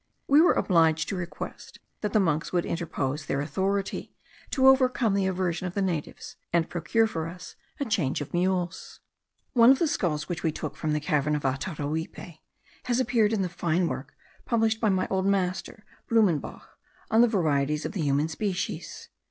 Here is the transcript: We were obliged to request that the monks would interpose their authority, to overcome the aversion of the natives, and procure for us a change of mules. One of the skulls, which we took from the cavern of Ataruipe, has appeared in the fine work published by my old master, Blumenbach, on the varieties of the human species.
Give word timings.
We 0.27 0.41
were 0.41 0.53
obliged 0.53 1.09
to 1.09 1.15
request 1.15 1.77
that 2.01 2.11
the 2.11 2.19
monks 2.19 2.51
would 2.51 2.65
interpose 2.65 3.23
their 3.27 3.39
authority, 3.39 4.15
to 4.49 4.67
overcome 4.67 5.13
the 5.13 5.27
aversion 5.27 5.67
of 5.67 5.75
the 5.75 5.81
natives, 5.83 6.37
and 6.51 6.67
procure 6.71 7.05
for 7.05 7.27
us 7.27 7.55
a 7.79 7.85
change 7.85 8.19
of 8.19 8.33
mules. 8.33 9.01
One 9.53 9.69
of 9.69 9.77
the 9.77 9.87
skulls, 9.87 10.27
which 10.27 10.41
we 10.41 10.51
took 10.51 10.75
from 10.75 10.93
the 10.93 10.99
cavern 10.99 11.35
of 11.35 11.43
Ataruipe, 11.43 12.39
has 12.85 12.99
appeared 12.99 13.31
in 13.31 13.43
the 13.43 13.47
fine 13.47 13.87
work 13.87 14.15
published 14.43 14.81
by 14.81 14.89
my 14.89 15.07
old 15.11 15.27
master, 15.27 15.85
Blumenbach, 16.09 16.63
on 17.11 17.21
the 17.21 17.27
varieties 17.27 17.85
of 17.85 17.91
the 17.91 18.01
human 18.01 18.27
species. 18.27 19.07